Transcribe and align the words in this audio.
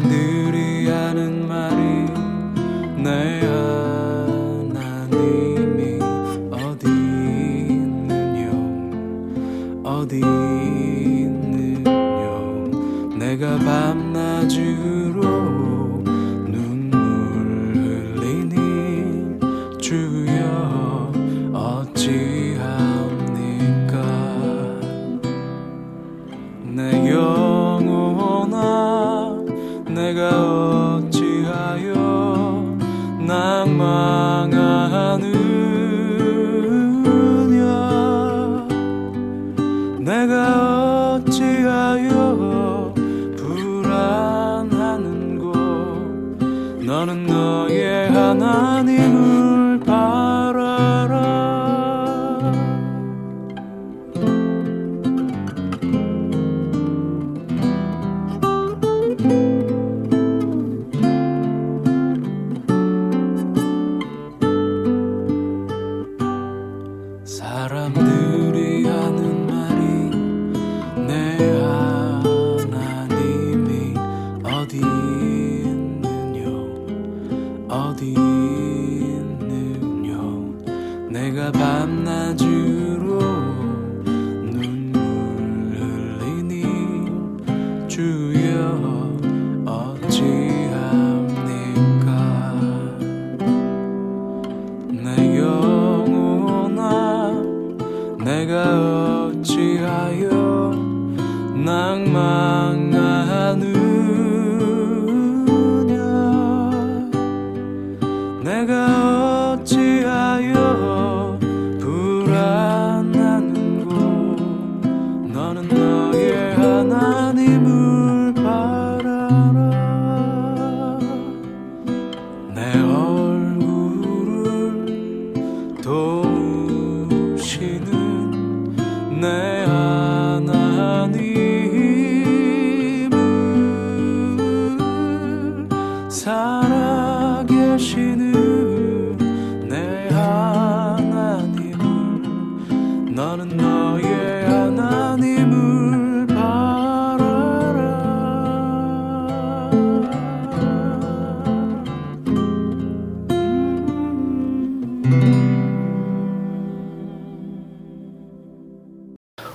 사람들이 0.00 0.88
하는 0.88 1.46
말이 1.46 3.02
내 3.02 3.40
하나님 3.40 3.89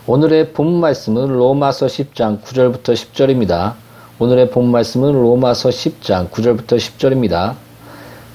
오늘의 0.08 0.54
본 0.54 0.80
말씀은 0.82 1.30
로마서 1.30 1.88
10장 1.88 2.40
9절부터 2.44 2.94
10절입니다. 2.94 3.74
오늘의 4.20 4.52
본 4.52 4.70
말씀은 4.70 5.14
로마서 5.14 5.70
10장 5.70 6.30
9절부터 6.30 6.78
10절입니다. 6.78 7.56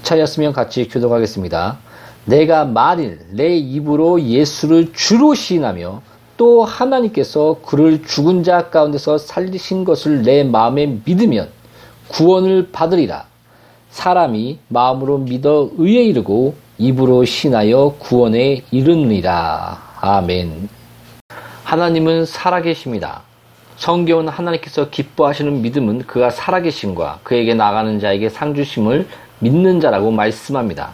차였으면 0.02 0.52
같이 0.52 0.88
교독하겠습니다. 0.88 1.78
내가 2.24 2.64
만일 2.64 3.20
내 3.30 3.56
입으로 3.56 4.20
예수를 4.20 4.92
주로 4.92 5.32
시인하며 5.32 6.02
또 6.36 6.64
하나님께서 6.64 7.58
그를 7.64 8.02
죽은 8.02 8.42
자 8.42 8.68
가운데서 8.70 9.18
살리신 9.18 9.84
것을 9.84 10.22
내 10.22 10.42
마음에 10.42 10.98
믿으면 11.04 11.50
구원을 12.08 12.72
받으리라. 12.72 13.26
사람이 13.90 14.58
마음으로 14.66 15.18
믿어 15.18 15.70
의에 15.78 16.02
이르고 16.02 16.56
입으로 16.78 17.24
신하여 17.24 17.94
구원에 18.00 18.64
이르느니라. 18.72 19.78
아멘. 20.00 20.79
하나님은 21.70 22.26
살아계십니다. 22.26 23.22
성경은 23.76 24.26
하나님께서 24.26 24.90
기뻐하시는 24.90 25.62
믿음은 25.62 26.00
그가 26.00 26.30
살아계심과 26.30 27.20
그에게 27.22 27.54
나가는 27.54 28.00
자에게 28.00 28.28
상주심을 28.28 29.06
믿는 29.38 29.78
자라고 29.78 30.10
말씀합니다. 30.10 30.90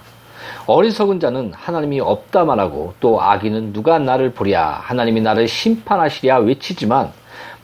어리석은 0.66 1.18
자는 1.18 1.54
하나님이 1.54 2.00
없다 2.00 2.44
말하고 2.44 2.92
또 3.00 3.22
악인은 3.22 3.72
누가 3.72 3.98
나를 3.98 4.32
보랴 4.32 4.82
하나님이 4.82 5.22
나를 5.22 5.48
심판하시랴 5.48 6.40
외치지만 6.40 7.10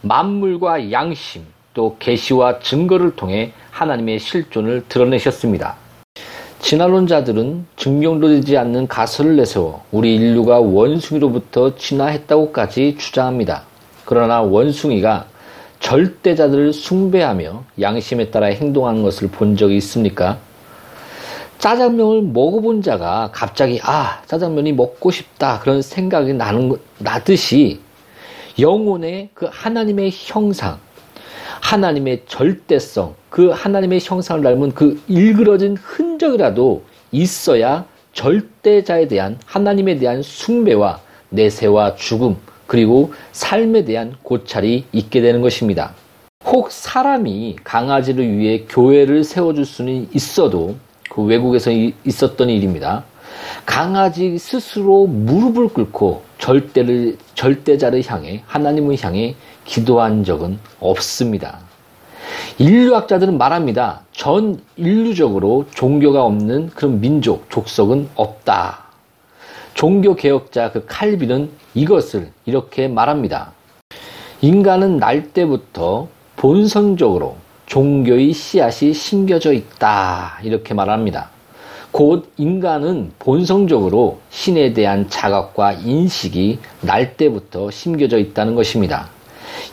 만물과 0.01 0.91
양심 0.91 1.45
또 1.75 1.97
계시와 1.99 2.61
증거를 2.61 3.15
통해 3.15 3.53
하나님의 3.73 4.21
실존을 4.21 4.87
드러내셨습니다. 4.89 5.82
진화론자들은 6.63 7.67
증명도 7.77 8.29
되지 8.29 8.57
않는 8.57 8.87
가설을 8.87 9.37
내세워 9.37 9.83
우리 9.91 10.15
인류가 10.15 10.61
원숭이로부터 10.61 11.75
진화했다고까지 11.75 12.97
주장합니다. 12.99 13.65
그러나 14.05 14.41
원숭이가 14.41 15.27
절대자들을 15.81 16.73
숭배하며 16.73 17.65
양심에 17.81 18.31
따라 18.31 18.47
행동하는 18.47 19.03
것을 19.03 19.29
본 19.29 19.57
적이 19.57 19.77
있습니까? 19.79 20.39
짜장면을 21.59 22.23
먹어본 22.23 22.83
자가 22.83 23.31
갑자기 23.33 23.81
아 23.83 24.23
짜장면이 24.27 24.73
먹고 24.73 25.11
싶다 25.11 25.59
그런 25.59 25.83
생각이 25.83 26.33
나는 26.33 26.69
것- 26.69 26.81
나듯이 26.99 27.81
영혼의 28.61 29.31
그 29.35 29.49
하나님의 29.51 30.11
형상 30.13 30.79
하나님의 31.73 32.23
절대성, 32.27 33.15
그 33.31 33.49
하나님의 33.49 34.01
형상을 34.03 34.43
닮은 34.43 34.73
그 34.75 35.01
일그러진 35.09 35.77
흔적이라도 35.81 36.83
있어야 37.13 37.87
절대자에 38.13 39.09
대한 39.09 39.39
하나님에 39.47 39.97
대한 39.97 40.23
숭배와 40.23 41.01
내세와 41.31 41.95
죽음, 41.95 42.37
그리고 42.67 43.15
삶에 43.31 43.85
대한 43.85 44.17
고찰이 44.23 44.85
있게 44.93 45.23
되는 45.23 45.41
것입니다. 45.41 45.95
혹 46.45 46.71
사람이 46.71 47.57
강아지를 47.63 48.37
위해 48.37 48.65
교회를 48.69 49.25
세워줄 49.25 49.65
수는 49.65 50.09
있어도 50.13 50.75
그 51.09 51.23
외국에서 51.23 51.71
이- 51.71 51.95
있었던 52.05 52.51
일입니다. 52.51 53.05
강아지 53.65 54.37
스스로 54.37 55.07
무릎을 55.07 55.69
꿇고 55.69 56.23
절대를, 56.39 57.17
절대자를 57.35 58.03
향해, 58.07 58.43
하나님을 58.47 58.97
향해 59.03 59.37
기도한 59.65 60.25
적은 60.25 60.59
없습니다. 60.81 61.59
인류학자들은 62.59 63.39
말합니다. 63.39 64.03
전 64.13 64.61
인류적으로 64.77 65.67
종교가 65.75 66.25
없는 66.25 66.71
그런 66.71 67.01
민족, 67.01 67.51
족속은 67.51 68.09
없다. 68.15 68.85
종교 69.75 70.15
개혁자 70.15 70.71
그 70.71 70.85
칼빈은 70.87 71.51
이것을 71.75 72.31
이렇게 72.45 72.89
말합니다. 72.89 73.53
인간은 74.41 74.99
날 74.99 75.33
때부터 75.33 76.09
본성적으로 76.37 77.37
종교의 77.67 78.33
씨앗이 78.33 78.93
심겨져 78.93 79.53
있다. 79.53 80.39
이렇게 80.43 80.75
말합니다. 80.75 81.31
곧 81.91 82.33
인간은 82.37 83.13
본성적으로 83.19 84.21
신에 84.31 84.73
대한 84.73 85.09
자각과 85.09 85.73
인식이 85.73 86.59
날 86.81 87.17
때부터 87.17 87.71
심겨져 87.71 88.19
있다는 88.19 88.55
것입니다. 88.55 89.09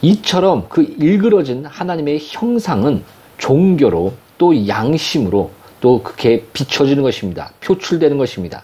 이처럼 0.01 0.67
그 0.69 0.83
일그러진 0.99 1.65
하나님의 1.65 2.19
형상은 2.21 3.03
종교로 3.37 4.13
또 4.37 4.67
양심으로 4.67 5.51
또 5.81 6.03
그렇게 6.03 6.45
비춰지는 6.53 7.03
것입니다. 7.03 7.51
표출되는 7.61 8.17
것입니다. 8.17 8.63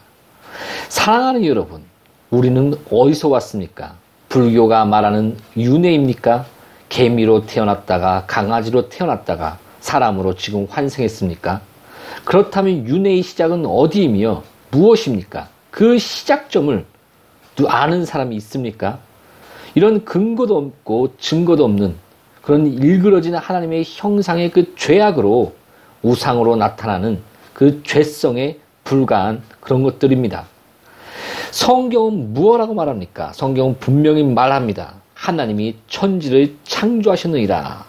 사랑하는 0.90 1.46
여러분, 1.46 1.82
우리는 2.30 2.74
어디서 2.92 3.30
왔습니까? 3.30 3.96
불교가 4.30 4.86
말하는 4.86 5.38
윤회입니까? 5.56 6.46
개미로 6.90 7.46
태어났다가 7.46 8.26
강아지로 8.28 8.90
태어났다가 8.90 9.58
사람으로 9.80 10.36
지금 10.36 10.68
환생했습니까? 10.70 11.62
그렇다면 12.24 12.88
윤회의 12.88 13.22
시작은 13.22 13.66
어디이며 13.66 14.44
무엇입니까? 14.72 15.48
그 15.72 15.98
시작점을 15.98 16.86
아는 17.68 18.06
사람이 18.06 18.36
있습니까? 18.38 19.00
이런 19.76 20.06
근거도 20.06 20.58
없고 20.58 21.16
증거도 21.20 21.66
없는 21.66 21.96
그런 22.42 22.66
일그러지는 22.66 23.38
하나님의 23.40 23.84
형상의 23.86 24.52
그 24.52 24.74
죄악으로 24.76 25.54
우상으로 26.02 26.56
나타나는 26.56 27.20
그 27.54 27.84
죄성에 27.84 28.58
불과한 28.84 29.42
그런 29.60 29.84
것들입니다. 29.84 30.46
성경은 31.52 32.34
무엇라고 32.34 32.74
말합니까? 32.74 33.34
성경은 33.34 33.78
분명히 33.80 34.24
말합니다. 34.24 34.96
하나님이 35.14 35.76
천지를 35.88 36.56
창조하셨느니라. 36.64 37.86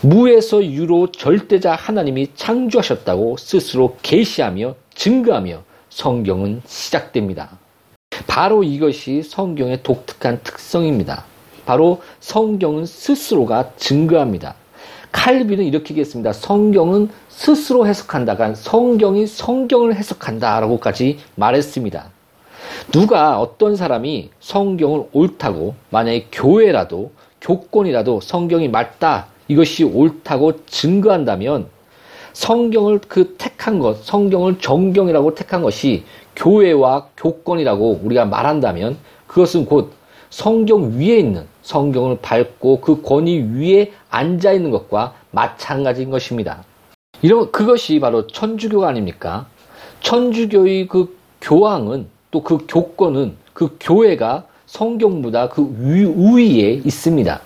무에서 0.00 0.64
유로 0.64 1.12
절대자 1.12 1.74
하나님이 1.74 2.28
창조하셨다고 2.34 3.36
스스로 3.36 3.96
계시하며 4.02 4.74
증거하며 4.94 5.62
성경은 5.90 6.62
시작됩니다. 6.66 7.50
바로 8.26 8.62
이것이 8.62 9.22
성경의 9.22 9.82
독특한 9.82 10.40
특성입니다. 10.42 11.24
바로 11.66 12.02
성경은 12.20 12.86
스스로가 12.86 13.72
증거합니다. 13.76 14.54
칼빈은 15.12 15.64
이렇게 15.64 15.92
얘기했습니다. 15.92 16.32
성경은 16.32 17.10
스스로 17.28 17.86
해석한다가 17.86 18.54
성경이 18.54 19.26
성경을 19.26 19.94
해석한다라고까지 19.96 21.18
말했습니다. 21.34 22.10
누가 22.92 23.40
어떤 23.40 23.76
사람이 23.76 24.30
성경을 24.40 25.04
옳다고 25.12 25.74
만약에 25.90 26.28
교회라도 26.32 27.12
교권이라도 27.40 28.20
성경이 28.20 28.68
맞다 28.68 29.26
이것이 29.48 29.84
옳다고 29.84 30.64
증거한다면 30.66 31.68
성경을 32.32 33.00
그 33.08 33.34
택한 33.36 33.78
것, 33.78 34.04
성경을 34.04 34.58
정경이라고 34.58 35.34
택한 35.34 35.62
것이 35.62 36.04
교회와 36.40 37.08
교권이라고 37.16 38.00
우리가 38.02 38.24
말한다면 38.24 38.96
그것은 39.26 39.66
곧 39.66 39.92
성경 40.30 40.98
위에 40.98 41.18
있는 41.18 41.44
성경을 41.62 42.18
밟고 42.22 42.80
그 42.80 43.02
권위 43.02 43.38
위에 43.54 43.92
앉아 44.08 44.52
있는 44.52 44.70
것과 44.70 45.14
마찬가지인 45.32 46.10
것입니다. 46.10 46.64
이런 47.20 47.52
그것이 47.52 48.00
바로 48.00 48.26
천주교가 48.26 48.88
아닙니까? 48.88 49.46
천주교의 50.00 50.86
그 50.88 51.16
교황은 51.42 52.06
또 52.30 52.42
그 52.42 52.58
교권은 52.68 53.36
그 53.52 53.76
교회가 53.80 54.46
성경보다 54.66 55.48
그 55.48 55.62
위, 55.80 56.04
우위에 56.04 56.80
있습니다. 56.84 57.40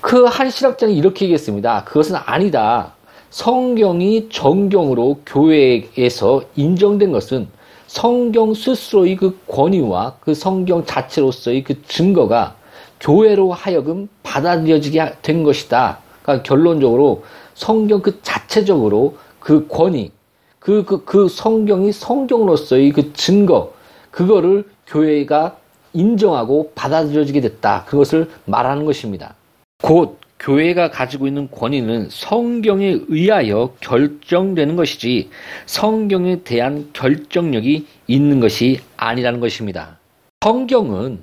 그 0.00 0.26
한 0.28 0.50
신학장이 0.50 0.96
이렇게 0.96 1.24
얘기했습니다. 1.24 1.84
그것은 1.84 2.16
아니다. 2.16 2.92
성경이 3.30 4.28
정경으로 4.30 5.20
교회에서 5.26 6.42
인정된 6.54 7.10
것은 7.12 7.48
성경 7.96 8.52
스스로의 8.52 9.16
그 9.16 9.38
권위와 9.46 10.16
그 10.20 10.34
성경 10.34 10.84
자체로서의 10.84 11.64
그 11.64 11.82
증거가 11.84 12.54
교회로 13.00 13.52
하여금 13.52 14.10
받아들여지게 14.22 15.16
된 15.22 15.42
것이다. 15.42 16.00
그러니까 16.22 16.42
결론적으로 16.42 17.24
성경 17.54 18.02
그 18.02 18.20
자체적으로 18.20 19.16
그 19.40 19.66
권위, 19.66 20.12
그, 20.58 20.84
그, 20.84 21.06
그 21.06 21.26
성경이 21.30 21.90
성경으로서의 21.90 22.92
그 22.92 23.14
증거, 23.14 23.72
그거를 24.10 24.64
교회가 24.86 25.56
인정하고 25.94 26.72
받아들여지게 26.74 27.40
됐다. 27.40 27.86
그것을 27.86 28.28
말하는 28.44 28.84
것입니다. 28.84 29.36
곧 29.82 30.18
교회가 30.38 30.90
가지고 30.90 31.26
있는 31.26 31.50
권위는 31.50 32.08
성경에 32.10 32.98
의하여 33.08 33.74
결정되는 33.80 34.76
것이지 34.76 35.30
성경에 35.66 36.42
대한 36.42 36.90
결정력이 36.92 37.86
있는 38.06 38.40
것이 38.40 38.80
아니라는 38.96 39.40
것입니다. 39.40 39.98
성경은 40.42 41.20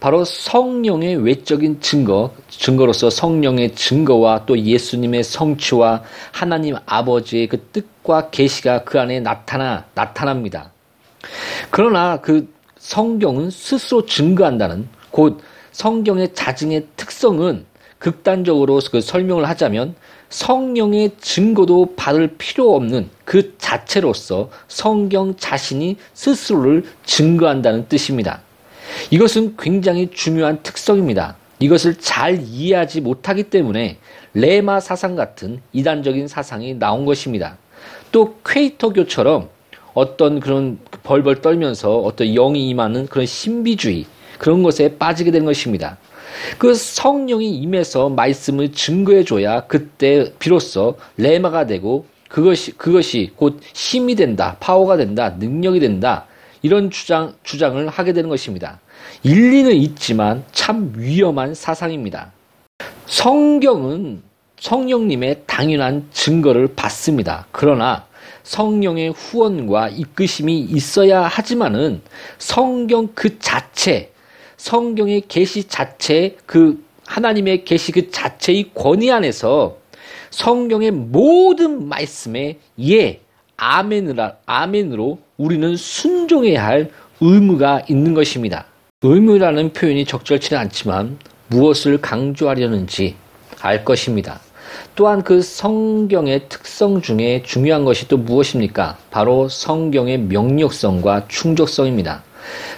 바로 0.00 0.24
성령의 0.24 1.24
외적인 1.24 1.80
증거, 1.80 2.34
증거로서 2.48 3.08
성령의 3.08 3.74
증거와 3.74 4.46
또 4.46 4.58
예수님의 4.58 5.22
성취와 5.22 6.02
하나님 6.32 6.76
아버지의 6.86 7.46
그 7.46 7.60
뜻과 7.72 8.30
계시가 8.30 8.84
그 8.84 9.00
안에 9.00 9.20
나타나 9.20 9.84
나타납니다. 9.94 10.72
그러나 11.70 12.20
그 12.20 12.52
성경은 12.78 13.50
스스로 13.50 14.04
증거한다는 14.04 14.88
곧 15.10 15.40
성경의 15.70 16.34
자증의 16.34 16.86
특성은 16.96 17.64
극단적으로 18.02 18.80
그 18.90 19.00
설명을 19.00 19.48
하자면 19.48 19.94
성령의 20.28 21.12
증거도 21.20 21.94
받을 21.94 22.34
필요 22.36 22.74
없는 22.74 23.08
그 23.24 23.56
자체로서 23.58 24.50
성경 24.66 25.36
자신이 25.36 25.96
스스로를 26.12 26.84
증거한다는 27.04 27.86
뜻입니다. 27.88 28.42
이것은 29.10 29.54
굉장히 29.56 30.10
중요한 30.10 30.64
특성입니다. 30.64 31.36
이것을 31.60 31.94
잘 31.94 32.42
이해하지 32.42 33.02
못하기 33.02 33.44
때문에 33.44 33.98
레마 34.34 34.80
사상 34.80 35.14
같은 35.14 35.60
이단적인 35.72 36.26
사상이 36.26 36.74
나온 36.74 37.04
것입니다. 37.04 37.56
또 38.10 38.36
퀘이터교처럼 38.44 39.48
어떤 39.94 40.40
그런 40.40 40.80
벌벌 41.04 41.40
떨면서 41.40 41.98
어떤 41.98 42.34
영이 42.34 42.68
임하는 42.68 43.06
그런 43.06 43.26
신비주의 43.26 44.06
그런 44.38 44.64
것에 44.64 44.96
빠지게 44.98 45.30
된 45.30 45.44
것입니다. 45.44 45.98
그 46.58 46.74
성령이 46.74 47.56
임해서 47.58 48.10
말씀을 48.10 48.72
증거해 48.72 49.24
줘야 49.24 49.66
그때 49.66 50.32
비로소 50.38 50.96
레마가 51.16 51.66
되고 51.66 52.06
그것이 52.28 52.72
그것이 52.72 53.32
곧 53.36 53.60
힘이 53.74 54.14
된다, 54.14 54.56
파워가 54.58 54.96
된다, 54.96 55.30
능력이 55.38 55.80
된다. 55.80 56.26
이런 56.62 56.90
주장 56.90 57.34
주장을 57.42 57.88
하게 57.88 58.12
되는 58.12 58.30
것입니다. 58.30 58.80
일리는 59.22 59.72
있지만 59.72 60.44
참 60.52 60.92
위험한 60.96 61.54
사상입니다. 61.54 62.32
성경은 63.06 64.22
성령님의 64.60 65.42
당연한 65.46 66.08
증거를 66.12 66.74
받습니다. 66.74 67.46
그러나 67.50 68.06
성령의 68.44 69.10
후원과 69.10 69.88
이끄심이 69.88 70.60
있어야 70.60 71.22
하지만은 71.22 72.00
성경 72.38 73.08
그 73.14 73.38
자체 73.40 74.11
성경의 74.62 75.24
계시 75.26 75.64
자체 75.64 76.36
그 76.46 76.84
하나님의 77.04 77.64
계시 77.64 77.90
그 77.90 78.12
자체의 78.12 78.70
권위 78.74 79.10
안에서 79.10 79.76
성경의 80.30 80.92
모든 80.92 81.88
말씀에 81.88 82.58
예 82.80 83.20
아멘으로, 83.56 84.30
아멘으로 84.46 85.18
우리는 85.36 85.76
순종해야 85.76 86.64
할 86.64 86.90
의무가 87.20 87.82
있는 87.88 88.14
것입니다. 88.14 88.66
의무라는 89.02 89.72
표현이 89.72 90.04
적절치는 90.04 90.60
않지만 90.62 91.18
무엇을 91.48 92.00
강조하려는지 92.00 93.16
알 93.60 93.84
것입니다. 93.84 94.38
또한 94.94 95.24
그 95.24 95.42
성경의 95.42 96.48
특성 96.48 97.02
중에 97.02 97.42
중요한 97.44 97.84
것이 97.84 98.06
또 98.06 98.16
무엇입니까? 98.16 98.96
바로 99.10 99.48
성경의 99.48 100.18
명력성과 100.18 101.26
충족성입니다. 101.26 102.22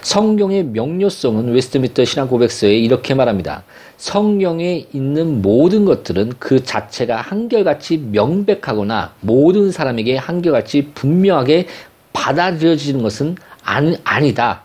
성경의 0.01 0.65
명료성은 0.65 1.53
웨스트민스터 1.53 2.05
신앙 2.05 2.27
고백서에 2.27 2.77
이렇게 2.77 3.13
말합니다. 3.13 3.63
성경에 3.97 4.85
있는 4.93 5.41
모든 5.41 5.85
것들은 5.85 6.33
그 6.39 6.63
자체가 6.63 7.17
한결같이 7.17 7.97
명백하거나 7.97 9.13
모든 9.21 9.71
사람에게 9.71 10.17
한결같이 10.17 10.91
분명하게 10.93 11.67
받아들여지는 12.13 13.01
것은 13.01 13.35
아니, 13.63 13.97
아니다. 14.03 14.63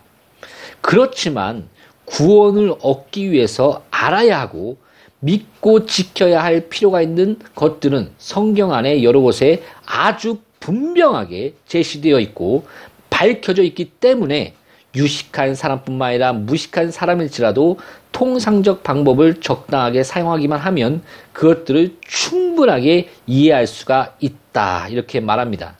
그렇지만 0.80 1.68
구원을 2.04 2.74
얻기 2.82 3.30
위해서 3.30 3.82
알아야 3.90 4.40
하고 4.40 4.78
믿고 5.20 5.86
지켜야 5.86 6.42
할 6.42 6.68
필요가 6.68 7.02
있는 7.02 7.38
것들은 7.54 8.12
성경 8.18 8.72
안에 8.72 9.02
여러 9.02 9.20
곳에 9.20 9.62
아주 9.86 10.38
분명하게 10.60 11.54
제시되어 11.66 12.20
있고 12.20 12.66
밝혀져 13.10 13.62
있기 13.62 13.86
때문에 14.00 14.54
유식한 14.94 15.54
사람뿐만 15.54 16.08
아니라 16.10 16.32
무식한 16.32 16.90
사람일지라도 16.90 17.78
통상적 18.12 18.82
방법을 18.82 19.40
적당하게 19.40 20.02
사용하기만 20.02 20.58
하면 20.58 21.02
그것들을 21.32 21.96
충분하게 22.06 23.08
이해할 23.26 23.66
수가 23.66 24.16
있다. 24.20 24.88
이렇게 24.88 25.20
말합니다. 25.20 25.76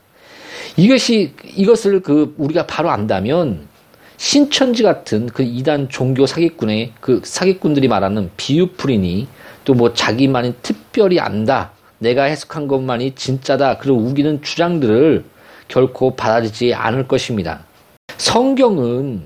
이것이, 0.77 1.35
이것을 1.45 2.01
그, 2.01 2.35
우리가 2.39 2.67
바로 2.67 2.91
안다면 2.91 3.69
신천지 4.17 4.83
같은 4.83 5.27
그 5.27 5.43
이단 5.43 5.89
종교 5.89 6.27
사기꾼의 6.27 6.93
그 7.01 7.21
사기꾼들이 7.25 7.89
말하는 7.89 8.31
비유풀이니 8.37 9.29
또 9.65 9.75
뭐 9.75 9.93
자기만이 9.93 10.55
특별히 10.63 11.21
안다. 11.21 11.73
내가 11.99 12.25
해석한 12.25 12.67
것만이 12.67 13.15
진짜다. 13.15 13.79
그런 13.79 13.99
우기는 13.99 14.43
주장들을 14.43 15.25
결코 15.69 16.17
받아들이지 16.17 16.75
않을 16.75 17.07
것입니다. 17.07 17.65
성경은 18.21 19.23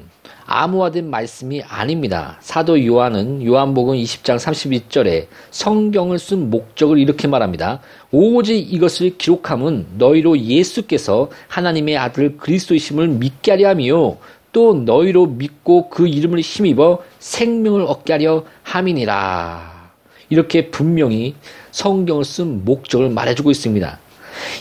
암호화된 0.46 1.10
말씀이 1.10 1.60
아닙니다. 1.62 2.36
사도 2.38 2.86
요한은 2.86 3.44
요한복음 3.44 3.96
20장 3.96 4.36
32절에 4.36 5.26
성경을 5.50 6.20
쓴 6.20 6.48
목적을 6.48 6.98
이렇게 6.98 7.26
말합니다. 7.26 7.80
오직 8.12 8.54
이것을 8.72 9.18
기록함은 9.18 9.86
너희로 9.98 10.38
예수께서 10.38 11.28
하나님의 11.48 11.96
아들 11.96 12.36
그리스도이심을 12.36 13.08
믿게 13.08 13.50
하려 13.50 13.70
하며 13.70 14.16
또 14.52 14.74
너희로 14.74 15.26
믿고 15.26 15.88
그 15.88 16.06
이름을 16.06 16.38
힘입어 16.38 17.02
생명을 17.18 17.82
얻게 17.82 18.12
하려 18.12 18.44
함이니라. 18.62 19.90
이렇게 20.30 20.70
분명히 20.70 21.34
성경을 21.72 22.24
쓴 22.24 22.64
목적을 22.64 23.10
말해주고 23.10 23.50
있습니다. 23.50 24.03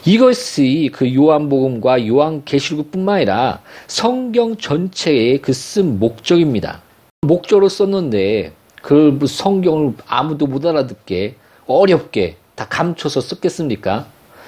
이것이 0.06 0.90
그 0.94 1.14
요한복음과 1.14 2.08
요한계시록뿐만 2.08 3.16
아니라 3.16 3.60
성경 3.88 4.56
전체의 4.58 5.42
그 5.42 5.54
쓴 5.54 6.00
목적입니다. 6.00 6.82
목적으로 7.22 7.70
썼는데 7.70 8.52
그 8.82 9.18
성경을 9.26 9.94
아무도 10.08 10.46
못 10.46 10.66
알아듣게 10.66 11.36
어렵게 11.68 12.36
다 12.56 12.68
감춰서 12.70 13.22
썼겠습니까? 13.22 14.06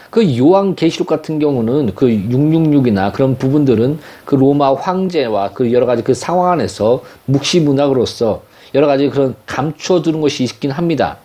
그 0.10 0.38
요한 0.38 0.76
계시록 0.76 1.08
같은 1.08 1.40
경우는 1.40 1.96
그 1.96 2.08
666이나 2.08 3.12
그런 3.14 3.38
부분들은 3.38 4.00
그 4.26 4.36
로마 4.36 4.74
황제와 4.74 5.52
그 5.52 5.72
여러 5.74 5.86
가지 5.86 6.04
그 6.04 6.14
상황 6.14 6.52
안에서 6.52 7.04
묵시 7.26 7.62
문학으로서 7.62 8.44
여러 8.74 8.88
가지 8.88 9.10
그런 9.10 9.36
감춰두는 9.46 10.22
것이 10.22 10.44
있긴 10.44 10.72
합니다. 10.72 11.18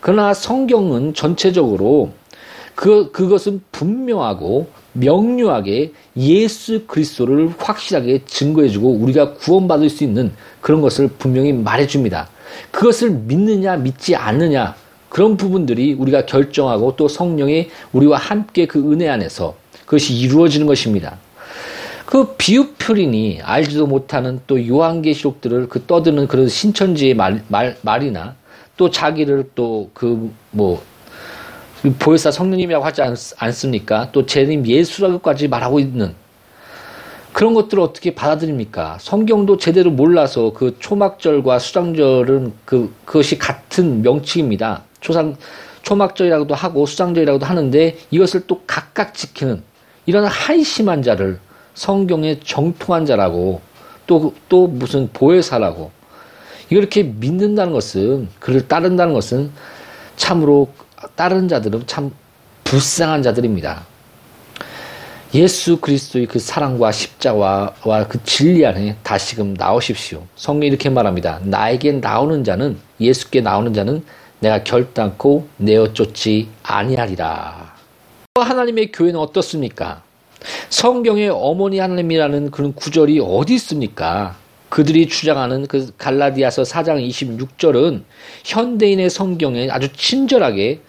그러나 0.00 0.32
성경은 0.34 1.14
전체적으로 1.14 2.10
그, 2.80 3.10
그것은 3.10 3.60
분명하고 3.72 4.70
명료하게 4.94 5.92
예수 6.16 6.86
그리스도를 6.86 7.52
확실하게 7.58 8.22
증거해주고 8.24 8.92
우리가 8.92 9.34
구원받을 9.34 9.90
수 9.90 10.02
있는 10.02 10.32
그런 10.62 10.80
것을 10.80 11.08
분명히 11.08 11.52
말해줍니다. 11.52 12.30
그것을 12.70 13.10
믿느냐, 13.10 13.76
믿지 13.76 14.16
않느냐, 14.16 14.76
그런 15.10 15.36
부분들이 15.36 15.92
우리가 15.92 16.24
결정하고 16.24 16.96
또 16.96 17.06
성령이 17.06 17.68
우리와 17.92 18.16
함께 18.16 18.64
그 18.64 18.78
은혜 18.90 19.10
안에서 19.10 19.56
그것이 19.84 20.14
이루어지는 20.14 20.66
것입니다. 20.66 21.18
그 22.06 22.34
비유표리니 22.38 23.40
알지도 23.42 23.88
못하는 23.88 24.40
또 24.46 24.66
요한계시록들을 24.66 25.68
그 25.68 25.84
떠드는 25.84 26.28
그런 26.28 26.48
신천지의 26.48 27.12
말, 27.12 27.44
말, 27.48 27.76
말이나 27.82 28.36
또 28.78 28.88
자기를 28.88 29.50
또 29.54 29.90
그 29.92 30.30
뭐 30.52 30.82
보혜사 31.98 32.30
성령님이라고 32.30 32.84
하지 32.84 33.02
않, 33.02 33.16
않습니까? 33.38 34.10
또 34.12 34.26
재림 34.26 34.66
예수라고까지 34.66 35.48
말하고 35.48 35.80
있는 35.80 36.14
그런 37.32 37.54
것들을 37.54 37.82
어떻게 37.82 38.14
받아들입니까? 38.14 38.98
성경도 39.00 39.56
제대로 39.56 39.90
몰라서 39.90 40.52
그 40.52 40.76
초막절과 40.78 41.58
수장절은 41.58 42.52
그 42.64 42.92
그것이 43.04 43.38
같은 43.38 44.02
명칭입니다. 44.02 44.82
초상 45.00 45.36
초막절이라고도 45.82 46.54
하고 46.54 46.86
수장절이라고도 46.86 47.46
하는데 47.46 47.96
이것을 48.10 48.46
또 48.46 48.60
각각 48.66 49.14
지키는 49.14 49.62
이런 50.06 50.26
한심한 50.26 51.02
자를 51.02 51.38
성경의 51.74 52.40
정통한 52.44 53.06
자라고 53.06 53.60
또 54.06 54.34
또 54.48 54.66
무슨 54.66 55.08
보혜사라고 55.12 55.90
이렇게 56.68 57.02
믿는다는 57.02 57.72
것은 57.72 58.28
그를 58.38 58.68
따른다는 58.68 59.14
것은 59.14 59.50
참으로 60.16 60.68
따른 61.14 61.48
자들은 61.48 61.86
참 61.86 62.10
불쌍한 62.64 63.22
자들입니다. 63.22 63.84
예수 65.32 65.78
그리스도의 65.78 66.26
그 66.26 66.40
사랑과 66.40 66.90
십자가와 66.90 68.06
그 68.08 68.22
진리 68.24 68.66
안에 68.66 68.96
다시금 69.02 69.54
나오십시오. 69.54 70.24
성경이 70.34 70.68
이렇게 70.68 70.90
말합니다. 70.90 71.40
나에게 71.44 71.92
나오는 71.92 72.42
자는 72.42 72.78
예수께 73.00 73.40
나오는 73.40 73.72
자는 73.72 74.04
내가 74.40 74.64
결단코 74.64 75.46
내어 75.56 75.92
쫓지 75.92 76.48
아니하리라. 76.62 77.74
하나님의 78.34 78.90
교회는 78.90 79.20
어떻습니까? 79.20 80.02
성경의 80.68 81.28
어머니 81.28 81.78
하나님이라는 81.78 82.50
그런 82.50 82.72
구절이 82.74 83.20
어디 83.20 83.54
있습니까? 83.54 84.36
그들이 84.70 85.08
주장하는 85.08 85.66
그 85.66 85.92
갈라디아서 85.98 86.62
4장 86.62 87.06
26절은 87.06 88.04
현대인의 88.44 89.10
성경에 89.10 89.68
아주 89.68 89.92
친절하게 89.92 90.80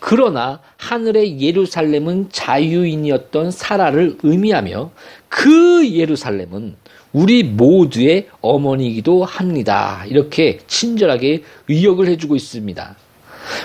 그러나 0.00 0.60
하늘의 0.78 1.40
예루살렘은 1.40 2.28
자유인이었던 2.32 3.50
사라를 3.50 4.18
의미하며 4.22 4.90
그 5.28 5.88
예루살렘은 5.88 6.76
우리 7.12 7.42
모두의 7.44 8.28
어머니이기도 8.40 9.24
합니다. 9.24 10.04
이렇게 10.08 10.58
친절하게 10.66 11.42
의역을 11.68 12.08
해주고 12.08 12.36
있습니다. 12.36 12.96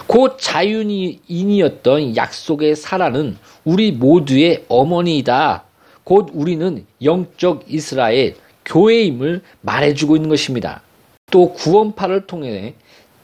곧 0.07 0.37
자유인이었던 0.39 2.15
약속의 2.15 2.75
사라는 2.75 3.37
우리 3.63 3.91
모두의 3.91 4.65
어머니이다. 4.67 5.63
곧 6.03 6.29
우리는 6.33 6.85
영적 7.03 7.65
이스라엘, 7.67 8.35
교회임을 8.71 9.41
말해주고 9.61 10.15
있는 10.15 10.29
것입니다. 10.29 10.81
또 11.29 11.53
구원파를 11.53 12.25
통해 12.27 12.73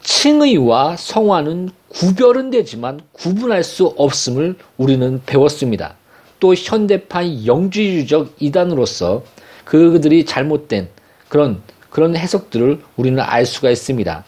칭의와 0.02 0.98
성화는 0.98 1.70
구별은 1.90 2.50
되지만 2.50 3.00
구분할 3.14 3.64
수 3.64 3.88
없음을 3.98 4.56
우리는 4.78 5.22
배웠습니다. 5.26 5.96
또 6.40 6.54
현대판 6.54 7.46
영주주적 7.46 8.36
이단으로서 8.40 9.24
그들이 9.66 10.26
잘못된 10.26 10.90
그런 11.30 11.62
그런 11.90 12.16
해석들을 12.16 12.82
우리는 12.96 13.20
알 13.20 13.46
수가 13.46 13.70
있습니다. 13.70 14.24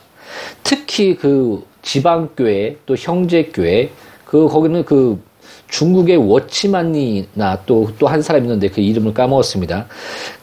특히 0.63 1.15
그 1.15 1.65
지방교회 1.81 2.77
또 2.85 2.95
형제교회 2.95 3.91
그 4.25 4.47
거기는 4.47 4.83
그 4.85 5.21
중국의 5.69 6.17
워치만이나 6.17 7.63
또 7.65 7.91
또 7.97 8.07
한 8.07 8.21
사람 8.21 8.43
있는데 8.43 8.69
그 8.69 8.81
이름을 8.81 9.13
까먹었습니다. 9.13 9.87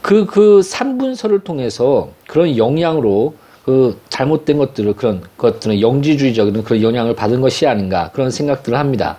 그그 0.03 0.27
그 0.27 0.63
산분서를 0.63 1.41
통해서 1.41 2.11
그런 2.27 2.57
영향으로 2.57 3.35
그 3.65 3.99
잘못된 4.09 4.59
것들을 4.59 4.93
그런 4.95 5.23
것들은 5.37 5.81
영지주의적인 5.81 6.63
그런 6.63 6.83
영향을 6.83 7.17
받은 7.17 7.41
것이 7.41 7.67
아닌가 7.67 8.11
그런 8.13 8.31
생각들을 8.31 8.79
합니다. 8.79 9.19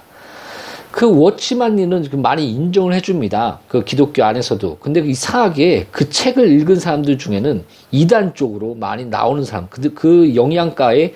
그 0.92 1.06
워치만니는 1.20 2.10
그 2.10 2.16
많이 2.16 2.50
인정을 2.52 2.94
해줍니다. 2.94 3.60
그 3.68 3.84
기독교 3.84 4.24
안에서도. 4.24 4.78
근데 4.80 5.02
이상하게 5.02 5.88
그 5.92 6.10
책을 6.10 6.50
읽은 6.54 6.78
사람들 6.78 7.18
중에는 7.18 7.64
이단 7.92 8.34
쪽으로 8.34 8.74
많이 8.74 9.06
나오는 9.06 9.44
사람, 9.44 9.68
그, 9.70 9.94
그 9.94 10.34
영양가에 10.36 11.14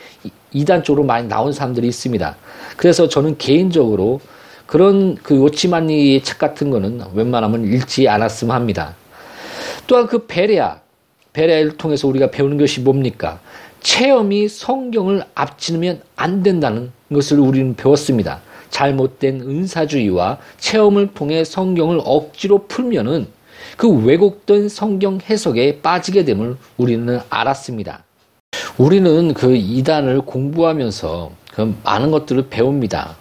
이단 0.54 0.84
쪽으로 0.84 1.04
많이 1.06 1.28
나온 1.28 1.52
사람들이 1.54 1.88
있습니다. 1.88 2.36
그래서 2.78 3.08
저는 3.08 3.38
개인적으로 3.38 4.20
그런 4.72 5.16
그 5.16 5.36
요치만니의 5.36 6.24
책 6.24 6.38
같은 6.38 6.70
거는 6.70 7.02
웬만하면 7.14 7.66
읽지 7.66 8.08
않았으면 8.08 8.56
합니다. 8.56 8.96
또한 9.86 10.08
그 10.08 10.28
베레아, 10.28 10.80
베레아를 11.34 11.76
통해서 11.76 12.08
우리가 12.08 12.32
배우는 12.32 12.58
것이 12.58 12.80
뭡니까? 12.80 13.42
체험이 13.82 14.48
성경을 14.48 15.26
앞지르면 15.36 16.02
안 16.16 16.42
된다는 16.42 16.94
것을 17.12 17.40
우리는 17.40 17.76
배웠습니다. 17.76 18.40
잘못된 18.70 19.42
은사주의와 19.42 20.38
체험을 20.60 21.16
통해 21.16 21.44
성경을 21.44 22.00
억지로 22.06 22.66
풀면은 22.70 23.28
그 23.76 23.90
왜곡된 23.90 24.70
성경 24.70 25.20
해석에 25.20 25.82
빠지게 25.82 26.24
됨을 26.24 26.56
우리는 26.78 27.20
알았습니다. 27.30 28.06
우리는 28.78 29.34
그 29.34 29.54
이단을 29.54 30.22
공부하면서 30.22 31.32
그 31.56 31.76
많은 31.84 32.12
것들을 32.12 32.48
배웁니다. 32.50 33.20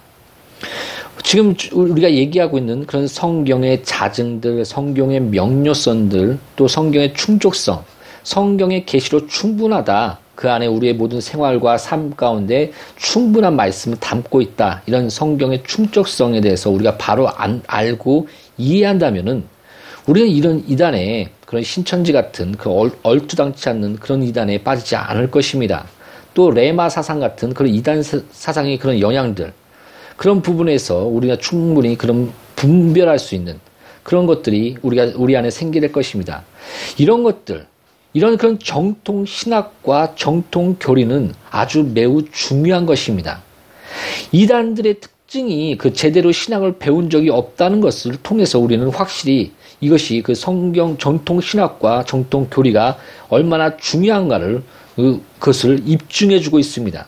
지금 1.31 1.55
우리가 1.71 2.11
얘기하고 2.11 2.57
있는 2.57 2.85
그런 2.85 3.07
성경의 3.07 3.83
자증들, 3.85 4.65
성경의 4.65 5.21
명료성들, 5.21 6.37
또 6.57 6.67
성경의 6.67 7.13
충족성, 7.13 7.85
성경의 8.23 8.85
계시로 8.85 9.27
충분하다. 9.27 10.19
그 10.35 10.51
안에 10.51 10.67
우리의 10.67 10.95
모든 10.95 11.21
생활과 11.21 11.77
삶 11.77 12.17
가운데 12.17 12.73
충분한 12.97 13.55
말씀을 13.55 13.97
담고 14.01 14.41
있다. 14.41 14.81
이런 14.87 15.09
성경의 15.09 15.63
충족성에 15.65 16.41
대해서 16.41 16.69
우리가 16.69 16.97
바로 16.97 17.29
안, 17.29 17.63
알고 17.65 18.27
이해한다면은 18.57 19.45
우리는 20.07 20.27
이런 20.27 20.65
이단에 20.67 21.29
그런 21.45 21.63
신천지 21.63 22.11
같은 22.11 22.57
그 22.57 22.69
얼, 23.03 23.25
투당치 23.25 23.69
않는 23.69 23.95
그런 24.01 24.21
이단에 24.21 24.57
빠지지 24.63 24.97
않을 24.97 25.31
것입니다. 25.31 25.85
또 26.33 26.51
레마 26.51 26.89
사상 26.89 27.21
같은 27.21 27.53
그런 27.53 27.73
이단 27.73 28.03
사상의 28.03 28.77
그런 28.79 28.99
영향들 28.99 29.53
그런 30.21 30.43
부분에서 30.43 31.05
우리가 31.05 31.37
충분히 31.37 31.97
그런 31.97 32.31
분별할 32.55 33.17
수 33.17 33.33
있는 33.33 33.59
그런 34.03 34.27
것들이 34.27 34.77
우리가 34.83 35.13
우리 35.15 35.35
안에 35.35 35.49
생기될 35.49 35.91
것입니다. 35.91 36.43
이런 36.99 37.23
것들 37.23 37.65
이런 38.13 38.37
그런 38.37 38.59
정통 38.59 39.25
신학과 39.25 40.13
정통 40.13 40.75
교리는 40.79 41.33
아주 41.49 41.89
매우 41.95 42.21
중요한 42.31 42.85
것입니다. 42.85 43.41
이단들의 44.31 44.99
특징이 44.99 45.75
그 45.79 45.91
제대로 45.91 46.31
신학을 46.31 46.77
배운 46.77 47.09
적이 47.09 47.31
없다는 47.31 47.81
것을 47.81 48.17
통해서 48.21 48.59
우리는 48.59 48.87
확실히 48.89 49.53
이것이 49.79 50.21
그 50.21 50.35
성경 50.35 50.99
정통 50.99 51.41
신학과 51.41 52.03
정통 52.03 52.47
교리가 52.51 52.99
얼마나 53.29 53.75
중요한가를 53.75 54.61
그, 54.95 55.23
그것을 55.39 55.81
입증해 55.83 56.41
주고 56.41 56.59
있습니다. 56.59 57.07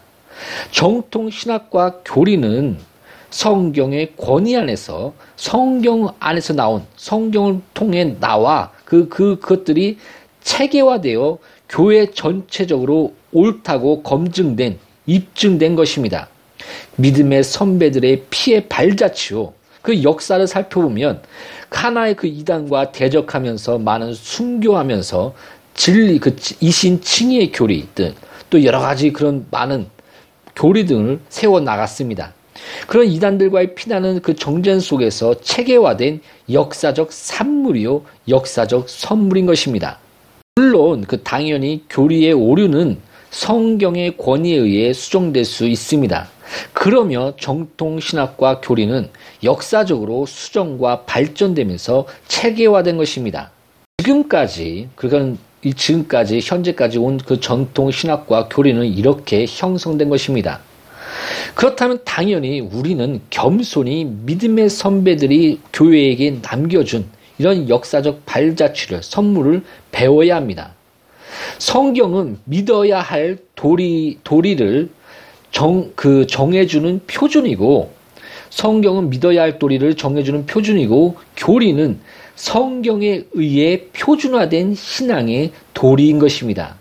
정통 0.72 1.30
신학과 1.30 2.00
교리는 2.04 2.80
성경의 3.34 4.14
권위 4.16 4.56
안에서 4.56 5.14
성경 5.36 6.14
안에서 6.20 6.54
나온 6.54 6.84
성경을 6.96 7.62
통해 7.74 8.16
나와 8.20 8.72
그, 8.86 9.10
그, 9.10 9.40
그것들이 9.40 9.98
체계화되어 10.44 11.40
교회 11.68 12.12
전체적으로 12.12 13.14
옳다고 13.32 14.04
검증된, 14.04 14.78
입증된 15.08 15.76
것입니다. 15.76 16.28
믿음의 16.98 17.44
선배들의 17.44 18.26
피의 18.30 18.68
발자취요. 18.70 19.54
그 19.82 20.04
역사를 20.04 20.46
살펴보면 20.46 21.22
하나의 21.72 22.16
그 22.16 22.28
이단과 22.28 22.92
대적하면서 22.92 23.80
많은 23.80 24.14
순교하면서 24.14 25.34
진리, 25.74 26.20
그 26.20 26.36
이신 26.62 27.02
칭의의 27.02 27.52
교리 27.52 27.88
등 27.96 28.14
또 28.54 28.64
여러 28.64 28.80
가지 28.80 29.12
그런 29.12 29.48
많은 29.50 29.88
교리 30.56 30.86
등을 30.86 31.20
세워 31.28 31.60
나갔습니다. 31.60 32.34
그런 32.88 33.08
이단들과의 33.08 33.76
피나는 33.76 34.22
그 34.22 34.36
정전 34.36 34.80
속에서 34.80 35.40
체계화된 35.42 36.22
역사적 36.52 37.12
산물이요, 37.12 38.04
역사적 38.28 38.90
선물인 38.90 39.46
것입니다. 39.46 40.00
물론 40.56 41.02
그 41.02 41.24
당연히 41.24 41.84
교리의 41.90 42.34
오류는 42.34 43.00
성경의 43.32 44.18
권위에 44.18 44.56
의해 44.56 44.94
수정될 44.94 45.46
수 45.46 45.68
있습니다. 45.68 46.30
그러며 46.74 47.34
정통 47.40 48.00
신학과 48.00 48.62
교리는 48.62 49.10
역사적으로 49.44 50.26
수정과 50.28 51.02
발전되면서 51.06 52.06
체계화된 52.28 52.98
것입니다. 52.98 53.52
지금까지 53.98 54.90
그건 54.96 55.40
지금까지 55.76 56.42
현재까지 56.44 57.00
온 57.00 57.18
그 57.18 57.40
전통 57.40 57.90
신학과 57.90 58.50
교리는 58.50 58.86
이렇게 58.86 59.46
형성된 59.48 60.10
것입니다. 60.10 60.60
그렇다면 61.56 62.00
당연히 62.04 62.60
우리는 62.60 63.22
겸손히 63.30 64.06
믿음의 64.06 64.70
선배들이 64.70 65.60
교회에게 65.72 66.40
남겨준 66.42 67.06
이런 67.38 67.70
역사적 67.70 68.26
발자취를, 68.26 69.04
선물을 69.04 69.64
배워야 69.92 70.36
합니다. 70.36 70.74
성경은 71.58 72.40
믿어야 72.46 73.02
할 73.02 73.38
도리, 73.56 74.20
도리를 74.24 74.90
정, 75.52 75.92
그 75.96 76.26
정해주는 76.28 77.02
표준이고, 77.08 77.92
성경은 78.50 79.10
믿어야 79.10 79.44
할 79.44 79.60
도리를 79.60 79.96
정해주는 79.96 80.46
표준이고, 80.46 81.18
교리는 81.38 82.00
성경에 82.36 83.24
의해 83.34 83.86
표준화된 83.94 84.76
신앙의 84.76 85.52
도리인 85.74 86.20
것입니다. 86.20 86.76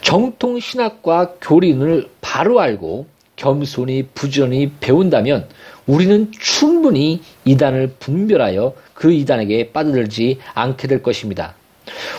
정통 0.00 0.60
신학과 0.60 1.34
교리를 1.40 2.08
바로 2.20 2.60
알고 2.60 3.06
겸손히 3.36 4.08
부지런히 4.14 4.72
배운다면 4.80 5.46
우리는 5.86 6.32
충분히 6.40 7.20
이단을 7.44 7.94
분별하여 8.00 8.74
그 8.94 9.12
이단에게 9.12 9.70
빠져들지 9.72 10.38
않게 10.54 10.88
될 10.88 11.02
것입니다. 11.02 11.54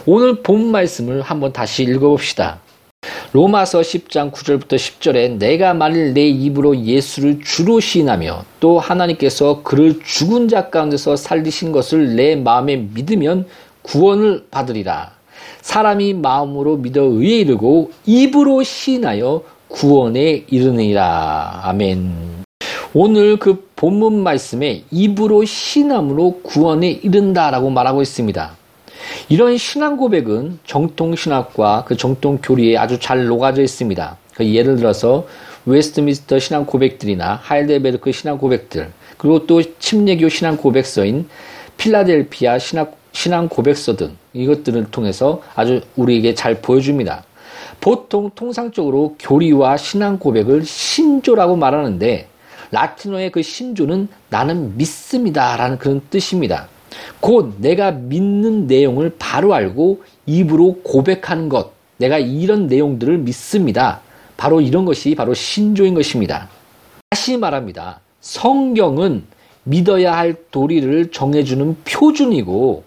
오늘 0.05 0.41
본 0.41 0.71
말씀을 0.71 1.21
한번 1.21 1.51
다시 1.51 1.83
읽어봅시다. 1.83 2.61
로마서 3.33 3.81
10장 3.81 4.31
9절부터 4.31 4.75
10절에 4.75 5.37
내가 5.37 5.73
만일 5.73 6.13
내 6.13 6.27
입으로 6.27 6.77
예수를 6.77 7.41
주로 7.43 7.79
시인하며 7.79 8.45
또 8.59 8.79
하나님께서 8.79 9.61
그를 9.63 9.99
죽은 10.03 10.47
자 10.47 10.69
가운데서 10.69 11.15
살리신 11.15 11.71
것을 11.71 12.15
내 12.15 12.35
마음에 12.35 12.77
믿으면 12.77 13.47
구원을 13.81 14.47
받으리라. 14.49 15.11
사람이 15.61 16.13
마음으로 16.15 16.77
믿어 16.77 17.03
의에 17.03 17.39
이르고 17.39 17.91
입으로 18.05 18.63
시인하여 18.63 19.43
구원에 19.67 20.45
이르느니라. 20.49 21.61
아멘. 21.63 22.43
오늘 22.93 23.37
그 23.37 23.69
본문 23.75 24.23
말씀에 24.23 24.83
입으로 24.91 25.45
시인함으로 25.45 26.39
구원에 26.41 26.89
이른다라고 26.89 27.69
말하고 27.69 28.01
있습니다. 28.01 28.51
이런 29.29 29.57
신앙 29.57 29.97
고백은 29.97 30.59
정통 30.65 31.15
신학과 31.15 31.83
그 31.85 31.95
정통 31.95 32.39
교리에 32.41 32.77
아주 32.77 32.99
잘 32.99 33.25
녹아져 33.27 33.61
있습니다. 33.61 34.17
그 34.35 34.45
예를 34.45 34.77
들어서 34.77 35.27
웨스트민스터 35.65 36.39
신앙 36.39 36.65
고백들이나 36.65 37.39
하이델베르크 37.43 38.11
신앙 38.13 38.37
고백들, 38.37 38.89
그리고 39.17 39.45
또 39.45 39.61
침례교 39.79 40.29
신앙 40.29 40.55
고백서인 40.55 41.27
필라델피아 41.77 42.57
신학, 42.57 42.97
신앙 43.11 43.49
고백서 43.49 43.95
등 43.95 44.15
이것들을 44.33 44.91
통해서 44.91 45.41
아주 45.55 45.81
우리에게 45.97 46.33
잘 46.35 46.61
보여줍니다. 46.61 47.23
보통 47.79 48.31
통상적으로 48.35 49.15
교리와 49.19 49.77
신앙 49.77 50.19
고백을 50.19 50.65
신조라고 50.65 51.55
말하는데 51.55 52.27
라틴어의 52.71 53.31
그 53.31 53.41
신조는 53.41 54.09
나는 54.29 54.77
믿습니다 54.77 55.55
라는 55.55 55.77
그런 55.77 56.01
뜻입니다. 56.09 56.67
곧 57.19 57.55
내가 57.59 57.91
믿는 57.91 58.67
내용을 58.67 59.15
바로 59.17 59.53
알고 59.53 60.03
입으로 60.25 60.79
고백하는 60.83 61.49
것. 61.49 61.71
내가 61.97 62.17
이런 62.17 62.67
내용들을 62.67 63.17
믿습니다. 63.19 64.01
바로 64.35 64.61
이런 64.61 64.85
것이 64.85 65.15
바로 65.15 65.33
신조인 65.33 65.93
것입니다. 65.93 66.49
다시 67.09 67.37
말합니다. 67.37 68.01
성경은 68.21 69.23
믿어야 69.63 70.15
할 70.15 70.35
도리를 70.51 71.11
정해주는 71.11 71.77
표준이고 71.83 72.83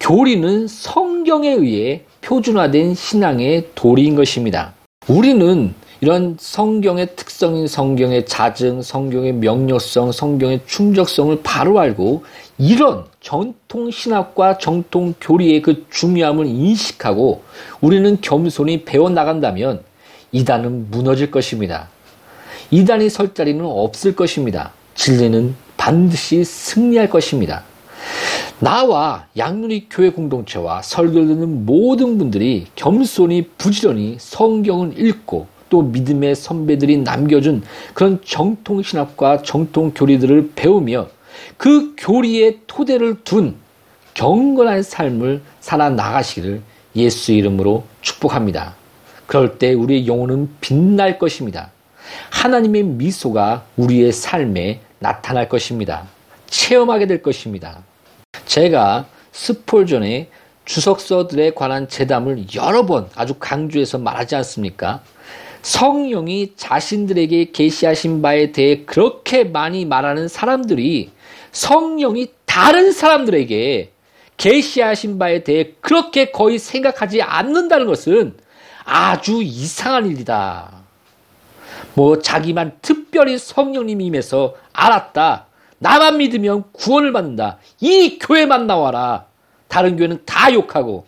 교리는 0.00 0.66
성경에 0.68 1.50
의해 1.50 2.02
표준화된 2.26 2.94
신앙의 2.94 3.68
도리인 3.76 4.16
것입니다. 4.16 4.74
우리는 5.06 5.72
이런 6.00 6.36
성경의 6.38 7.14
특성인 7.14 7.68
성경의 7.68 8.26
자증, 8.26 8.82
성경의 8.82 9.34
명료성, 9.34 10.10
성경의 10.10 10.60
충적성을 10.66 11.38
바로 11.44 11.78
알고 11.78 12.24
이런 12.58 13.04
전통 13.20 13.92
신학과 13.92 14.58
정통 14.58 15.14
교리의 15.20 15.62
그 15.62 15.86
중요함을 15.88 16.46
인식하고 16.46 17.42
우리는 17.80 18.20
겸손히 18.20 18.84
배워 18.84 19.08
나간다면 19.08 19.84
이단은 20.32 20.90
무너질 20.90 21.30
것입니다. 21.30 21.88
이단이 22.72 23.08
설 23.08 23.34
자리는 23.34 23.64
없을 23.64 24.16
것입니다. 24.16 24.72
진리는 24.96 25.54
반드시 25.76 26.42
승리할 26.42 27.08
것입니다. 27.08 27.62
나와 28.58 29.26
양눈이 29.36 29.88
교회 29.90 30.10
공동체와 30.10 30.80
설교를 30.80 31.26
듣는 31.28 31.66
모든 31.66 32.16
분들이 32.16 32.66
겸손히 32.74 33.48
부지런히 33.58 34.16
성경을 34.18 34.98
읽고 34.98 35.46
또 35.68 35.82
믿음의 35.82 36.34
선배들이 36.34 36.98
남겨준 36.98 37.62
그런 37.92 38.20
정통 38.24 38.82
신학과 38.82 39.42
정통 39.42 39.92
교리들을 39.94 40.52
배우며 40.54 41.08
그 41.58 41.94
교리의 41.98 42.60
토대를 42.66 43.24
둔 43.24 43.56
경건한 44.14 44.82
삶을 44.82 45.42
살아 45.60 45.90
나가시기를 45.90 46.62
예수 46.96 47.32
이름으로 47.32 47.84
축복합니다. 48.00 48.74
그럴 49.26 49.58
때 49.58 49.74
우리의 49.74 50.06
영혼은 50.06 50.48
빛날 50.62 51.18
것입니다. 51.18 51.72
하나님의 52.30 52.84
미소가 52.84 53.66
우리의 53.76 54.12
삶에 54.12 54.80
나타날 55.00 55.50
것입니다. 55.50 56.04
체험하게 56.46 57.06
될 57.06 57.20
것입니다. 57.20 57.82
제가 58.44 59.06
스폴 59.32 59.86
전에 59.86 60.28
주석서들에 60.64 61.52
관한 61.52 61.88
재담을 61.88 62.44
여러 62.54 62.84
번 62.84 63.08
아주 63.14 63.34
강조해서 63.38 63.98
말하지 63.98 64.36
않습니까? 64.36 65.00
성령이 65.62 66.52
자신들에게 66.56 67.50
계시하신 67.52 68.22
바에 68.22 68.52
대해 68.52 68.84
그렇게 68.84 69.44
많이 69.44 69.84
말하는 69.84 70.28
사람들이 70.28 71.10
성령이 71.52 72.28
다른 72.44 72.92
사람들에게 72.92 73.90
계시하신 74.36 75.18
바에 75.18 75.42
대해 75.42 75.72
그렇게 75.80 76.30
거의 76.30 76.58
생각하지 76.58 77.22
않는다는 77.22 77.86
것은 77.86 78.36
아주 78.84 79.42
이상한 79.42 80.06
일이다. 80.06 80.70
뭐 81.94 82.20
자기만 82.20 82.78
특별히 82.82 83.38
성령님이 83.38 84.06
임해서 84.06 84.54
알았다. 84.72 85.46
나만 85.78 86.18
믿으면 86.18 86.64
구원을 86.72 87.12
받는다. 87.12 87.58
이 87.80 88.18
교회만 88.18 88.66
나와라. 88.66 89.26
다른 89.68 89.96
교회는 89.96 90.22
다 90.24 90.52
욕하고 90.52 91.04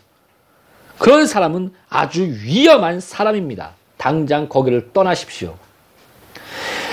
그런 0.99 1.27
사람은 1.27 1.73
아주 1.89 2.23
위험한 2.23 3.01
사람입니다. 3.01 3.73
당장 3.97 4.49
거기를 4.49 4.93
떠나십시오. 4.93 5.55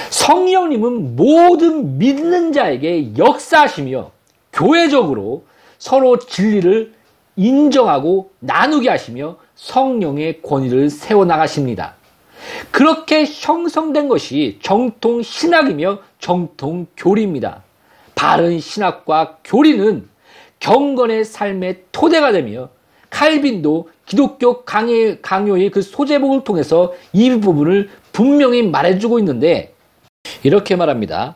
성령님은 0.09 1.15
모든 1.15 1.97
믿는 1.97 2.53
자에게 2.53 3.17
역사하시며 3.17 4.11
교회적으로 4.53 5.45
서로 5.77 6.19
진리를 6.19 6.93
인정하고 7.35 8.31
나누게 8.39 8.89
하시며 8.89 9.38
성령의 9.55 10.41
권위를 10.41 10.89
세워나가십니다. 10.89 11.95
그렇게 12.71 13.25
형성된 13.25 14.07
것이 14.07 14.59
정통 14.61 15.21
신학이며 15.21 15.99
정통 16.19 16.88
교리입니다. 16.95 17.64
바른 18.15 18.60
신학과 18.60 19.38
교리는 19.43 20.08
경건의 20.60 21.25
삶의 21.25 21.84
토대가 21.91 22.32
되며 22.32 22.69
칼빈도 23.10 23.89
기독교 24.06 24.63
강의, 24.63 25.21
강요의 25.21 25.69
그 25.69 25.82
소제목을 25.82 26.43
통해서 26.43 26.93
이 27.13 27.30
부분을 27.30 27.89
분명히 28.12 28.63
말해주고 28.63 29.19
있는데 29.19 29.73
이렇게 30.43 30.75
말합니다. 30.75 31.36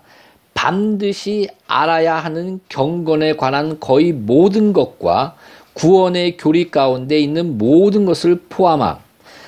반드시 0.54 1.48
알아야 1.68 2.16
하는 2.16 2.60
경건에 2.68 3.38
관한 3.38 3.80
거의 3.80 4.12
모든 4.12 4.74
것과 4.74 5.36
구원의 5.74 6.36
교리 6.36 6.70
가운데 6.70 7.18
있는 7.18 7.58
모든 7.58 8.06
것을 8.06 8.42
포함함. 8.50 8.98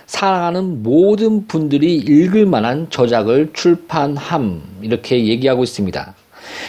사랑하는 0.05 0.83
모든 0.83 1.47
분들이 1.47 1.95
읽을 1.95 2.45
만한 2.45 2.89
저작을 2.89 3.51
출판함. 3.53 4.61
이렇게 4.81 5.25
얘기하고 5.25 5.63
있습니다. 5.63 6.15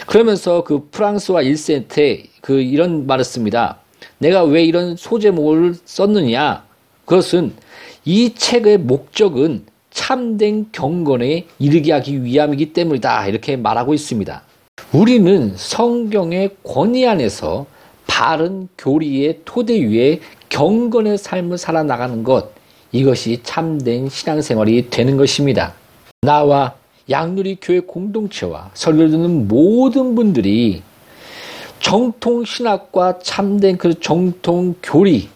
그러면서 0.07 0.63
그 0.63 0.87
프랑스와 0.91 1.43
1세트 1.43 2.25
그 2.41 2.61
이런 2.61 3.07
말을 3.07 3.23
씁니다. 3.23 3.79
내가 4.17 4.43
왜 4.43 4.63
이런 4.63 4.95
소제목을 4.95 5.75
썼느냐? 5.85 6.63
그것은 7.05 7.53
이 8.05 8.33
책의 8.33 8.79
목적은 8.79 9.65
참된 9.91 10.67
경건에 10.71 11.45
이르게 11.59 11.91
하기 11.93 12.23
위함이기 12.23 12.73
때문이다. 12.73 13.27
이렇게 13.27 13.55
말하고 13.55 13.93
있습니다. 13.93 14.41
우리는 14.91 15.53
성경의 15.55 16.55
권위 16.63 17.07
안에서 17.07 17.65
바른 18.07 18.67
교리의 18.77 19.41
토대 19.45 19.79
위에 19.81 20.19
경건의 20.49 21.17
삶을 21.17 21.57
살아나가는 21.57 22.23
것, 22.23 22.51
이것이 22.91 23.39
참된 23.43 24.09
신앙생활이 24.09 24.89
되는 24.89 25.17
것입니다. 25.17 25.73
나와 26.21 26.75
양누리 27.09 27.57
교회 27.61 27.79
공동체와 27.79 28.71
설교 28.73 29.09
듣는 29.09 29.47
모든 29.47 30.15
분들이 30.15 30.81
정통 31.79 32.45
신학과 32.45 33.19
참된 33.19 33.77
그 33.77 33.99
정통 33.99 34.75
교리, 34.81 35.27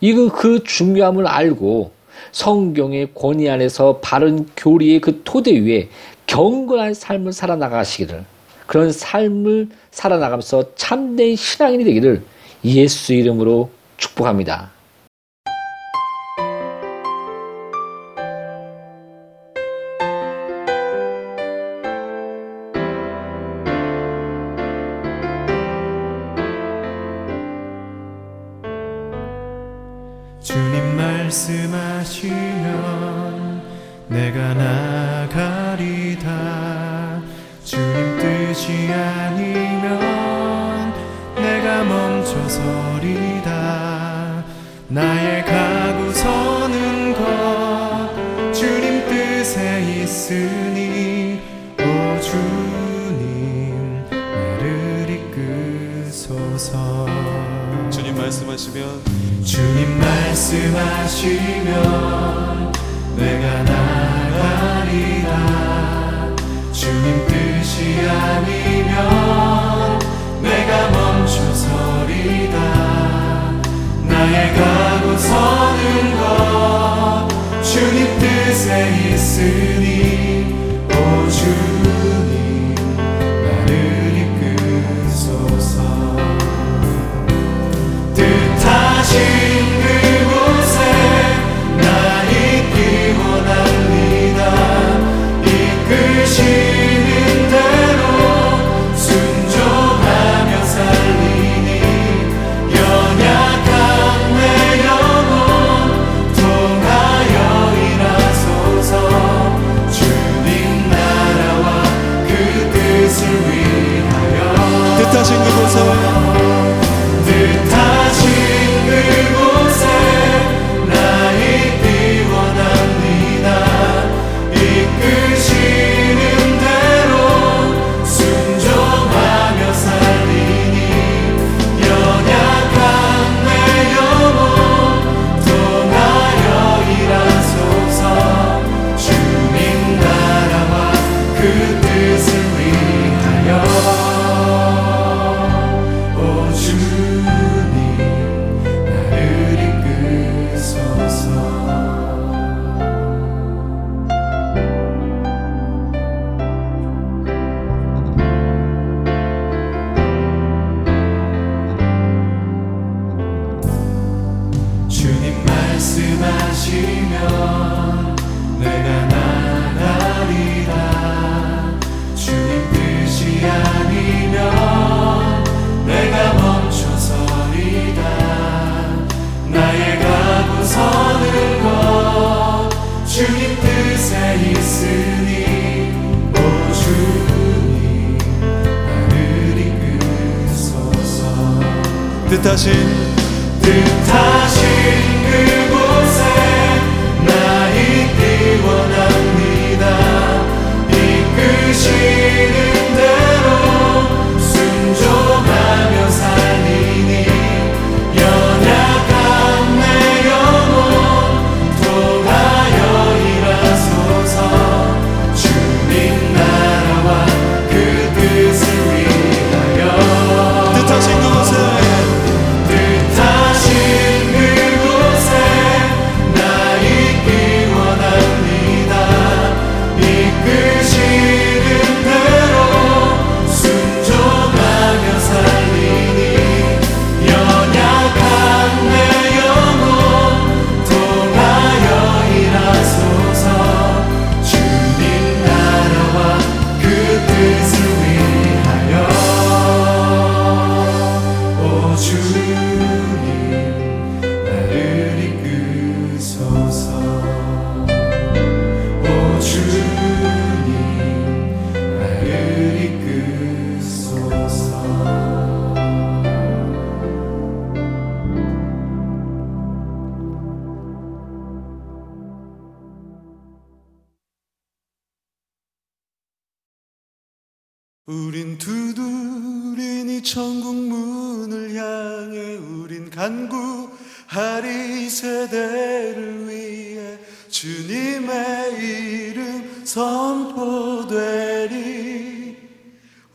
이거 0.00 0.30
그 0.32 0.62
중요함을 0.62 1.26
알고 1.26 1.90
성경의 2.30 3.12
권위 3.14 3.50
안에서 3.50 3.98
바른 3.98 4.46
교리의 4.56 5.00
그 5.00 5.22
토대 5.24 5.58
위에 5.58 5.88
경건한 6.26 6.94
삶을 6.94 7.32
살아나가시기를 7.32 8.24
그런 8.66 8.92
삶을 8.92 9.68
살아나가면서 9.90 10.74
참된 10.76 11.34
신앙인이 11.34 11.84
되기를 11.84 12.22
예수 12.64 13.12
이름으로 13.12 13.70
축복합니다. 13.96 14.75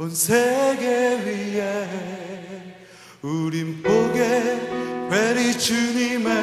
온 0.02 0.10
세계 0.10 0.88
위에 1.24 1.88
우린 3.22 3.84
보게 3.84 4.60
되리 5.12 5.56
주님의 5.56 6.34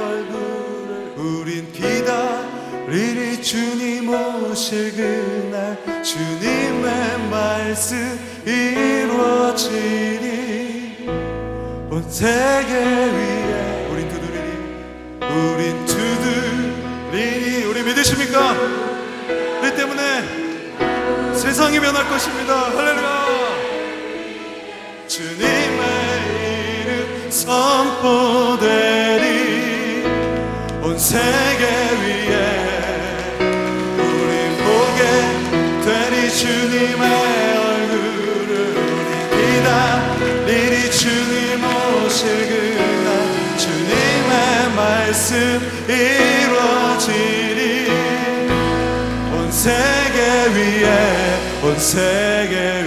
얼굴을 0.00 1.14
우린 1.16 1.72
기다리리 1.72 3.42
주님 3.42 4.08
오실 4.08 4.94
그날 4.94 5.76
주님의 6.04 7.28
말씀 7.28 7.98
이루어지리 8.46 9.88
온 11.90 12.08
세계 12.08 12.72
위에 12.72 13.88
우린 13.90 14.08
두드리니 14.10 14.52
우린 15.26 15.86
두드리니 15.86 17.64
우리 17.64 17.82
믿으십니까? 17.82 18.87
세상이 21.68 21.80
변할 21.80 22.08
것입니다. 22.08 22.70
할렐루야. 22.70 23.26
주님의 25.06 25.82
이름 26.80 27.30
선포되리. 27.30 28.64
온 30.82 30.98
세계 30.98 31.64
위에 32.00 32.36
우리 33.90 34.32
보게 34.64 35.00
되리. 35.84 36.14
주님의 36.30 37.04
얼굴을 37.58 38.52
기다리리. 39.30 40.74
주님 40.90 41.62
오실 41.64 42.48
그날 42.48 43.08
주님의 43.58 44.32
말씀 44.74 45.60
온 51.60 51.76
세계 51.76 52.77